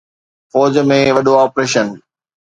[0.51, 1.87] فوج ۾ وڏو آپريشن